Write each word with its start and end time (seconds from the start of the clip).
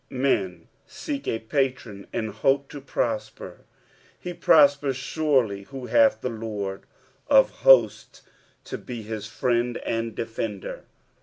Hen 0.09 0.67
seek 0.87 1.27
a 1.27 1.37
patron 1.37 2.07
and 2.11 2.31
hope 2.31 2.69
to 2.69 2.81
prosper; 2.81 3.59
he 4.19 4.33
prospers 4.33 4.97
surely 4.97 5.61
who 5.65 5.85
hath 5.85 6.21
the 6.21 6.29
Lord 6.29 6.85
of 7.27 7.51
Hosts 7.51 8.23
to 8.63 8.79
be 8.79 9.03
his 9.03 9.27
friend 9.27 9.77
and 9.85 10.15
defender. 10.15 10.85